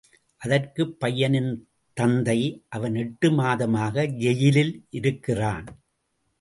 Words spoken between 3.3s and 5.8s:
மாதமாக ஜெயிலில் இருக்கிறான்.